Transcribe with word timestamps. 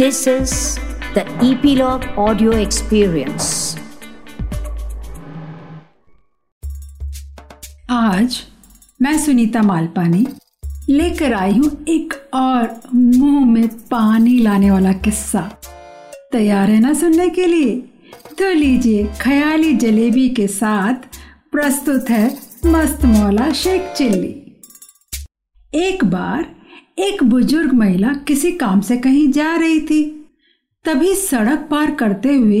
This 0.00 0.26
is 0.26 0.78
the 1.14 1.22
Epilogue 1.46 2.04
Audio 2.16 2.50
Experience. 2.50 3.48
आज 7.90 8.42
मैं 9.02 9.18
सुनीता 9.18 9.62
मालपानी 9.62 10.26
लेकर 10.90 11.34
आई 11.34 11.52
हूँ 11.52 11.84
एक 11.88 12.14
और 12.34 12.80
मुँह 12.94 13.46
में 13.46 13.68
पानी 13.68 14.38
लाने 14.38 14.70
वाला 14.70 14.92
किस्सा। 14.92 15.40
तैयार 16.32 16.70
है 16.70 16.80
ना 16.80 16.94
सुनने 16.94 17.28
के 17.28 17.46
लिए? 17.46 17.76
तो 18.38 18.52
लीजिए 18.52 19.06
ख्याली 19.20 19.74
जलेबी 19.74 20.28
के 20.28 20.46
साथ 20.46 20.94
प्रस्तुत 21.52 22.10
है 22.10 22.38
मस्त 22.66 23.04
मौला 23.04 23.52
शेख 23.52 23.92
चिल्ली। 23.96 24.62
एक 25.74 26.04
बार 26.04 26.59
एक 26.98 27.22
बुज़ुर्ग 27.22 27.72
महिला 27.72 28.12
किसी 28.28 28.50
काम 28.52 28.80
से 28.80 28.96
कहीं 28.96 29.30
जा 29.32 29.54
रही 29.56 29.80
थी। 29.80 30.02
तभी 30.84 31.14
सड़क 31.14 31.66
पार 31.70 31.90
करते 31.90 32.34
हुए 32.34 32.60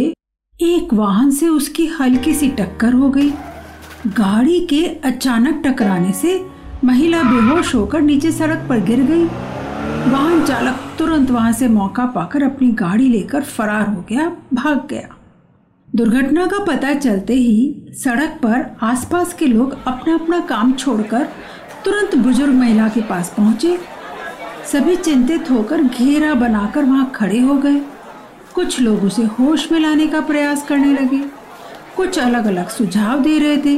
एक 0.54 0.94
वाहन 0.94 1.30
से 1.30 1.48
उसकी 1.48 1.86
हल्की 1.90 2.34
सी 2.34 2.48
टक्कर 2.50 2.92
हो 2.92 3.08
गई। 3.10 3.30
गाड़ी 4.08 4.60
के 4.66 4.84
अचानक 5.04 5.62
टकराने 5.66 6.12
से 6.12 6.40
महिला 6.84 7.22
बेहोश 7.22 7.74
होकर 7.74 8.00
नीचे 8.00 8.32
सड़क 8.32 8.66
पर 8.68 8.80
गिर 8.80 9.02
गई। 9.02 9.24
वाहन 10.12 10.44
चालक 10.46 10.80
तुरंत 10.98 11.30
वहाँ 11.30 11.52
से 11.52 11.68
मौका 11.68 12.06
पाकर 12.06 12.42
अपनी 12.42 12.70
गाड़ी 12.74 13.08
लेकर 13.08 13.42
फरार 13.42 13.88
हो 13.88 14.04
गया, 14.10 14.28
भाग 14.54 14.86
गया। 14.90 15.16
दुर्घटना 15.88 16.46
का 16.46 16.64
पता 16.64 16.94
चलते 16.94 17.34
ही 17.34 17.92
सड़क 18.04 18.40
पर 18.42 18.66
आसपास 18.86 19.34
के 19.34 19.46
लोग 19.46 19.76
अपना 19.86 20.14
अपना 20.14 20.40
काम 20.46 20.72
छोड़कर 20.72 21.28
तुरंत 21.84 22.16
बुज़ुर्ग 22.16 22.54
महिला 22.54 22.88
के 22.88 23.00
पास 23.00 23.34
पहुँचे। 23.36 23.78
सभी 24.72 24.94
चिंतित 24.96 25.50
होकर 25.50 25.82
घेरा 25.82 26.34
बनाकर 26.34 26.84
वहाँ 26.84 27.10
खड़े 27.14 27.38
हो 27.38 27.54
गए। 27.54 27.80
कुछ 28.54 28.80
लोग 28.80 29.04
उसे 29.04 29.22
होश 29.38 29.70
में 29.72 29.78
लाने 29.80 30.06
का 30.06 30.20
प्रयास 30.20 30.66
करने 30.66 30.92
लगे। 30.92 31.18
कुछ 31.96 32.18
अलग 32.18 32.46
अलग 32.46 32.68
सुझाव 32.68 33.22
दे 33.22 33.38
रहे 33.38 33.56
थे, 33.56 33.76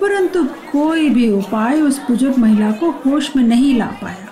परंतु 0.00 0.44
कोई 0.72 1.08
भी 1.08 1.30
उपाय 1.30 1.80
उस 1.80 2.00
बुज़ुर्ग 2.00 2.38
महिला 2.38 2.70
को 2.72 2.90
होश 3.00 3.30
में 3.36 3.42
नहीं 3.44 3.74
ला 3.78 3.86
पाया। 4.02 4.28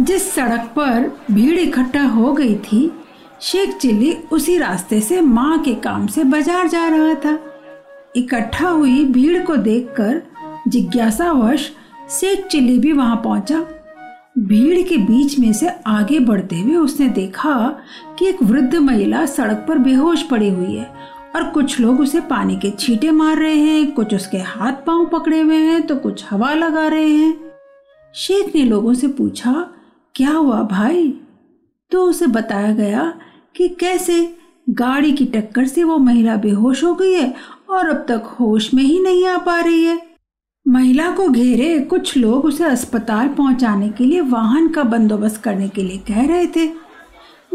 जिस 0.00 0.30
सड़क 0.34 0.70
पर 0.76 1.10
भीड़ 1.30 1.58
इकट्ठा 1.58 2.02
हो 2.04 2.32
गई 2.32 2.54
थी, 2.56 2.90
शेख 3.42 3.76
चिल्ली 3.76 4.12
उसी 4.32 4.56
रास्ते 4.58 5.00
से 5.00 5.20
माँ 5.20 5.58
के 5.58 5.74
काम 5.80 6.06
से 6.06 6.24
बाज़ार 6.24 6.68
जा 6.68 6.86
रहा 6.88 7.14
था। 7.14 7.38
इकट्ठा 8.16 8.68
हुई 8.68 9.04
भीड़ 9.06 9.42
को 9.44 9.56
देखकर 9.56 10.22
जिज्ञासावश 10.68 11.70
शेख 12.10 12.46
चिल्ली 12.46 12.78
भी 12.78 12.92
वहाँ 12.92 13.16
पहुँचा। 13.16 13.64
भीड़ 14.38 14.82
के 14.88 14.96
बीच 14.96 15.38
में 15.38 15.52
से 15.52 15.68
आगे 15.86 16.18
बढ़ते 16.20 16.60
हुए 16.60 16.74
उसने 16.76 17.08
देखा 17.08 17.54
कि 18.18 18.26
एक 18.26 18.42
वृद्ध 18.42 18.74
महिला 18.74 19.24
सड़क 19.26 19.64
पर 19.68 19.78
बेहोश 19.78 20.22
पड़ी 20.22 20.48
हुई 20.48 20.74
है 20.74 20.84
और 21.36 21.48
कुछ 21.50 21.78
लोग 21.80 22.00
उसे 22.00 22.20
पानी 22.20 22.56
के 22.56 22.70
छींटे 22.70 23.10
मार 23.10 23.36
रहे 23.36 23.54
हैं, 23.54 23.92
कुछ 23.92 24.14
उसके 24.14 24.38
हाथ 24.38 24.72
पाँव 24.86 25.06
पकड़े 25.06 25.40
हुए 25.40 25.56
हैं 25.56 25.80
तो 25.86 25.96
कुछ 25.96 26.24
हवा 26.30 26.52
लगा 26.54 26.86
रहे 26.88 27.08
हैं। 27.08 27.34
शेख 28.14 28.54
ने 28.56 28.62
लोगों 28.62 28.94
से 28.94 29.08
पूछा, 29.08 29.52
क्या 30.14 30.30
हुआ 30.30 30.62
भाई? 30.62 31.08
तो 31.90 32.02
उसे 32.02 32.26
बताया 32.26 32.72
गया 32.72 33.12
कि 33.56 33.68
कैसे 33.68 34.36
गाड़ी 34.70 35.12
की 35.12 35.24
टक्कर 35.24 35.66
से 35.66 35.84
वो 35.84 35.98
महिला 35.98 36.36
बेहोश 36.36 36.84
हो 36.84 36.94
गई 36.94 37.12
है 37.12 37.34
और 37.70 37.88
अब 37.88 38.04
तक 38.08 38.36
होश 38.40 38.72
में 38.74 38.82
ही 38.82 39.00
नहीं 39.00 39.26
आ 39.26 39.36
पा 39.38 39.60
रही 39.60 39.84
है। 39.84 40.15
महिला 40.66 41.10
को 41.10 41.28
घेरे 41.28 41.78
कुछ 41.80 42.16
लोग 42.16 42.44
उसे 42.44 42.64
अस्पताल 42.64 43.28
पहुँचाने 43.28 43.88
के 43.88 44.04
लिए 44.04 44.20
वाहन 44.20 44.68
का 44.68 44.82
बंदोबस्त 44.82 45.40
करने 45.42 45.68
के 45.68 45.82
लिए 45.82 45.98
कह 45.98 46.26
रहे 46.26 46.46
थे। 46.46 46.66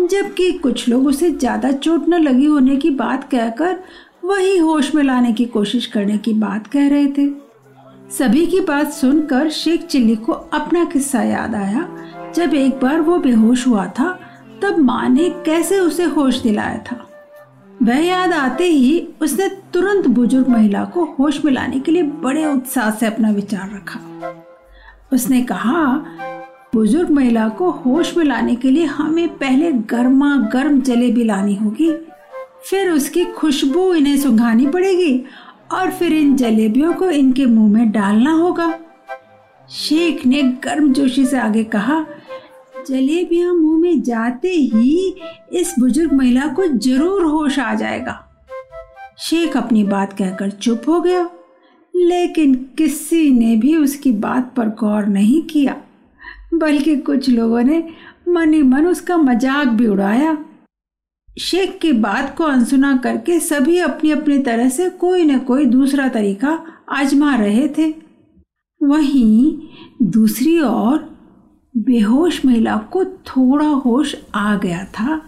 जबकि 0.07 0.51
कुछ 0.53 0.87
लोग 0.89 1.07
उसे 1.07 1.31
ज़्यादा 1.31 1.71
चोट 1.71 2.07
न 2.09 2.21
लगी 2.23 2.45
होने 2.45 2.75
की 2.75 2.89
बात 2.89 3.29
कहकर 3.31 3.83
वही 4.23 4.57
होश 4.57 4.93
में 4.95 5.03
लाने 5.03 5.33
की 5.33 5.45
कोशिश 5.47 5.85
करने 5.85 6.17
की 6.17 6.33
बात 6.33 6.67
कह 6.67 6.87
रहे 6.89 7.07
थे। 7.07 7.29
सभी 8.17 8.45
की 8.47 8.59
बात 8.61 8.91
सुनकर 8.93 9.49
शेख 9.49 9.85
चिल्ली 9.85 10.15
को 10.15 10.31
अपना 10.31 10.85
किस्सा 10.85 11.23
याद 11.23 11.55
आया। 11.55 11.87
जब 12.35 12.53
एक 12.53 12.79
बार 12.79 13.01
वो 13.01 13.17
बेहोश 13.17 13.67
हुआ 13.67 13.85
था, 13.89 14.19
तब 14.61 14.77
माँ 14.77 15.07
ने 15.09 15.29
कैसे 15.45 15.79
उसे 15.79 16.03
होश 16.05 16.41
दिलाया 16.41 16.77
था? 16.77 17.07
वह 17.81 17.97
याद 17.97 18.33
आते 18.33 18.63
ही 18.63 19.07
उसने 19.21 19.47
तुरंत 19.73 20.07
बुज़ुर्ग 20.07 20.47
महिला 20.47 20.83
को 20.85 21.03
होश 21.19 21.43
में 21.45 21.51
लाने 21.51 21.79
के 21.79 21.91
लिए 21.91 22.03
बड़े 22.23 22.45
उत्साह 22.45 22.89
से 22.91 23.05
अपना 23.05 23.29
विचार 23.31 23.69
रखा। 23.75 23.99
उसने 25.13 25.41
कहा, 25.41 25.95
बुज़ुर्ग 26.73 27.09
महिला 27.09 27.47
को 27.49 27.69
होश 27.71 28.15
में 28.17 28.23
लाने 28.25 28.55
के 28.55 28.69
लिए 28.69 28.85
हमें 28.85 29.27
पहले 29.37 29.71
गर्मा 29.71 30.35
गर्म 30.53 30.79
जलेबी 30.81 31.23
लानी 31.23 31.55
होगी, 31.55 31.91
फिर 32.69 32.89
उसकी 32.89 33.25
खुशबू 33.33 33.93
इन्हें 33.93 34.17
सुंघानी 34.17 34.67
पड़ेगी 34.67 35.23
और 35.71 35.91
फिर 35.91 36.13
इन 36.13 36.35
जलेबियों 36.35 36.93
को 36.93 37.09
इनके 37.09 37.45
मुँह 37.45 37.73
में 37.73 37.91
डालना 37.91 38.33
होगा। 38.33 38.73
शेख 39.69 40.25
ने 40.25 40.43
गर्म 40.63 40.91
जोशी 40.93 41.25
से 41.25 41.39
आगे 41.39 41.63
कहा 41.65 42.05
जलेबियाँ 42.87 43.53
मुँह 43.53 43.79
में 43.79 44.01
जाते 44.03 44.49
ही 44.49 45.15
इस 45.53 45.73
बुज़ुर्ग 45.79 46.13
महिला 46.13 46.47
को 46.49 46.67
ज़रूर 46.67 47.23
होश 47.23 47.59
आ 47.59 47.73
जाएगा। 47.75 48.17
शेख 49.19 49.57
अपनी 49.57 49.83
बात 49.83 50.13
कहकर 50.13 50.49
चुप 50.51 50.87
हो 50.87 50.99
गया, 51.01 51.23
लेकिन 51.93 52.53
किसी 52.77 53.29
ने 53.31 53.55
भी 53.55 53.75
उसकी 53.75 54.11
बात 54.11 54.53
पर 54.57 54.69
गौर 54.79 55.05
नहीं 55.07 55.41
किया, 55.43 55.75
बल्कि 56.53 56.95
कुछ 56.97 57.29
लोगों 57.29 57.61
ने 57.63 57.83
मन 58.27 58.53
ही 58.53 58.61
मन 58.63 58.87
उसका 58.87 59.17
मज़ाक 59.17 59.67
भी 59.67 59.87
उड़ाया। 59.87 60.37
शेख 61.29 61.77
की 61.81 61.91
बात 61.93 62.35
को 62.37 62.43
अनसुना 62.43 62.95
करके 62.97 63.39
सभी 63.39 63.77
अपनी 63.79 64.11
अपनी 64.11 64.37
तरह 64.39 64.69
से 64.69 64.89
कोई 64.91 65.23
न 65.25 65.37
कोई 65.41 65.65
दूसरा 65.67 66.07
तरीका 66.09 66.59
आजमा 66.91 67.35
रहे 67.35 67.67
थे। 67.77 67.93
वहीं 68.81 69.69
दूसरी 70.03 70.59
ओर 70.61 71.09
बेहोश 71.75 72.45
महिला 72.45 72.75
को 72.91 73.03
थोड़ा 73.05 73.67
होश 73.85 74.15
आ 74.35 74.55
गया 74.55 74.83
था। 74.93 75.21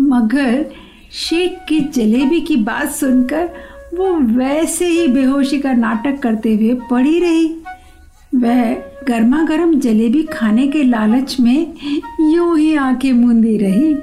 मगर 0.00 0.64
शेख 1.12 1.58
की 1.68 1.80
जलेबी 1.80 2.40
की 2.40 2.56
बात 2.56 2.90
सुनकर 2.90 3.50
वो 3.94 4.12
वैसे 4.38 4.86
ही 4.88 5.06
बेहोशी 5.08 5.58
का 5.60 5.72
नाटक 5.72 6.18
करते 6.18 6.54
हुए 6.54 6.74
पड़ी 6.90 7.18
रही। 7.20 7.46
वह 8.34 8.74
गर्मा 9.08 9.42
गर्म 9.44 9.74
जलेबी 9.80 10.22
खाने 10.22 10.66
के 10.68 10.82
लालच 10.82 11.36
में 11.40 11.74
यूँ 12.20 12.58
ही 12.58 12.74
आँखें 12.76 13.12
मूंदी 13.12 13.56
रही। 13.58 13.94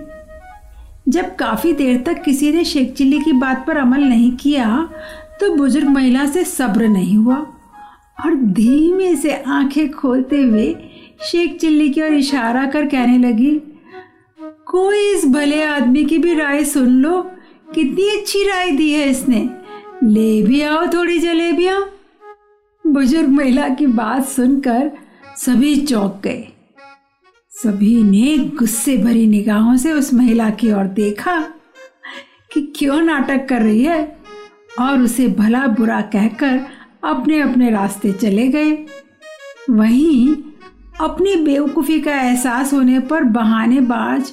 जब 1.10 1.36
काफ़ी 1.36 1.74
देर 1.74 2.02
तक 2.06 2.22
किसी 2.24 2.52
ने 2.54 2.64
शेख 2.66 2.94
चिल्ली 2.94 3.20
की 3.20 3.34
बात 3.34 3.66
पर 3.68 3.78
अमल 3.78 4.04
नहीं 4.04 4.32
किया 4.32 4.90
तो 5.40 5.56
बुज़ुर्ग 5.56 5.88
महिला 5.88 6.26
से 6.26 6.44
सब्र 6.44 6.88
नहीं 6.88 7.16
हुआ 7.18 7.36
और 8.26 8.36
धीमे 8.54 9.16
से 9.16 9.34
आँखें 9.48 9.92
खोलते 9.92 10.42
हुए 10.42 10.74
शेख 11.22 11.60
चिल्ली 11.60 11.90
की 11.90 12.02
ओर 12.02 12.14
इशारा 12.14 12.66
कर 12.66 12.86
कहने 12.86 13.18
लगी, 13.20 13.52
कोई 14.66 15.00
इस 15.14 15.26
भले 15.26 15.64
आदमी 15.64 16.04
की 16.06 16.18
भी 16.18 16.34
राय 16.34 16.64
सुन 16.66 17.02
लो। 17.02 17.22
कितनी 17.76 18.08
अच्छी 18.10 18.44
राय 18.44 18.72
दी 18.72 18.92
है 18.92 19.10
इसने। 19.10 19.50
ले 20.04 20.42
भी 20.42 20.62
आओ 20.62 20.86
थोड़ी 20.88 21.18
जलेबियाँ। 21.20 21.80
बुज़ुर्ग 22.86 23.30
महिला 23.30 23.68
की 23.70 23.88
बात 23.88 24.26
सुनकर 24.26 24.92
सभी 25.38 25.76
चौंक 25.78 26.22
गए। 26.24 26.48
सभी 27.52 28.04
ने 28.04 28.38
गुस्से 28.58 28.98
भरी 28.98 29.26
निगाहों 29.28 29.76
से 29.78 29.92
उस 29.92 30.14
महिला 30.14 30.50
की 30.50 30.72
ओर 30.72 30.88
देखा 30.94 31.40
कि 32.54 32.62
क्यों 32.76 33.02
नाटक 33.02 33.48
कर 33.50 33.62
रही 33.62 33.84
है 33.84 34.02
और 34.80 35.02
उसे 35.02 35.28
भला 35.28 35.66
बुरा 35.70 36.02
कहकर 36.14 36.60
अपने 37.04 37.42
अपने 37.42 37.70
रास्ते 37.72 38.12
चले 38.12 38.48
गए। 38.48 38.72
वहीं 39.70 40.36
अपनी 41.02 41.36
बेवकूफ़ी 41.36 42.00
का 42.02 42.16
एहसास 42.22 42.74
होने 42.74 43.00
पर 43.00 43.24
बहानेबाज 43.36 44.32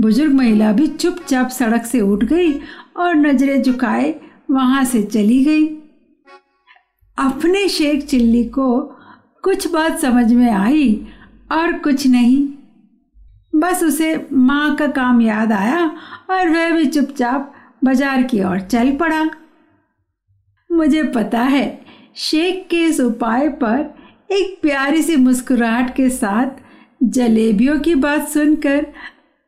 बुज़ुर्ग 0.00 0.32
महिला 0.32 0.72
भी 0.72 0.86
चुपचाप 0.86 1.48
सड़क 1.48 1.84
से 1.86 2.00
उठ 2.00 2.24
गई 2.24 2.52
और 2.96 3.14
नज़रें 3.16 3.62
झुकाए 3.62 4.14
वहाँ 4.50 4.84
से 4.84 5.02
चली 5.02 5.42
गई। 5.44 5.66
अपने 7.18 7.66
शेख 7.68 8.04
चिल्ली 8.06 8.44
को 8.48 8.80
कुछ 9.44 9.66
बात 9.72 9.98
समझ 9.98 10.32
में 10.32 10.50
आई 10.50 11.06
और 11.52 11.72
कुछ 11.78 12.06
नहीं। 12.06 12.46
बस 13.52 13.82
उसे 13.82 14.14
माँ 14.32 14.74
का 14.76 14.86
काम 14.88 15.20
याद 15.22 15.52
आया 15.52 15.84
और 16.30 16.48
वह 16.48 16.70
भी 16.70 16.86
चुपचाप 16.86 17.52
बाज़ार 17.84 18.22
की 18.22 18.42
ओर 18.42 18.60
चल 18.60 18.90
पड़ा। 18.96 19.24
मुझे 20.70 21.02
पता 21.04 21.40
है, 21.40 21.80
शेख 22.16 22.66
के 22.70 22.84
इस 22.84 23.00
उपाय 23.00 23.48
पर 23.62 23.99
एक 24.32 24.58
प्यारी 24.62 25.02
सी 25.02 25.14
मुस्कुराहट 25.16 25.94
के 25.94 26.08
साथ 26.10 26.46
जलेबियों 27.02 27.78
की 27.78 27.94
बात 27.94 28.28
सुनकर 28.28 28.86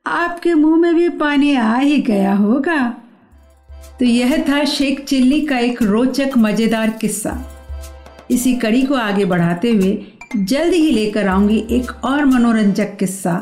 आपके 0.07 0.55
मुँह 0.55 0.77
में 0.77 0.95
भी 0.95 1.09
पानी 1.09 1.55
आ 1.57 1.77
ही 1.77 1.99
गया 2.03 2.33
होगा। 2.35 2.79
तो 3.99 4.05
यह 4.05 4.37
था 4.49 4.65
शेख 4.65 5.05
चिल्ली 5.05 5.41
का 5.41 5.59
एक 5.59 5.83
रोचक, 5.83 6.31
मज़ेदार 6.37 6.91
किस्सा। 6.91 7.37
इसी 8.31 8.55
कड़ी 8.55 8.83
को 8.83 8.95
आगे 8.95 9.25
बढ़ाते 9.25 9.71
हुए 9.71 10.07
जल्द 10.37 10.75
ही 10.75 10.91
लेकर 10.91 11.29
आऊँगी 11.29 11.59
एक 11.71 11.91
और 12.05 12.25
मनोरंजक 12.25 12.97
किस्सा, 12.97 13.35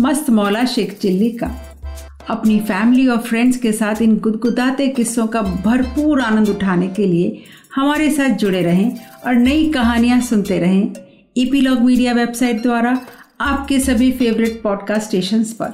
मस्त 0.00 0.30
मौला 0.30 0.64
शेख 0.64 0.98
चिल्ली 0.98 1.30
का। 1.32 1.54
अपनी 2.30 2.58
फैमिली 2.60 3.06
और 3.08 3.18
फ्रेंड्स 3.18 3.56
के 3.56 3.72
साथ 3.72 4.02
इन 4.02 4.16
गुदगुदाते 4.16 4.88
किस्सों 4.88 5.26
का 5.26 5.42
भरपूर 5.42 6.20
आनंद 6.20 6.48
उठाने 6.48 6.88
के 6.88 7.06
लिए 7.06 7.42
हमारे 7.76 8.10
साथ 8.10 8.36
जुड़े 8.36 8.62
रहें 8.62 8.98
और 9.26 9.34
नई 9.34 9.68
कहानियाँ 9.72 10.20
सुनते 10.20 10.58
रहें 10.58 10.92
ईपीलॉग 11.36 11.80
मीडिया 11.80 12.12
वेबसाइट 12.12 12.62
द्वारा 12.62 13.00
आपके 13.40 13.80
सभी 13.80 14.10
फेवरेट 14.12 14.62
पॉडकास्ट 14.62 15.06
स्टेशंस 15.06 15.52
पर। 15.52 15.72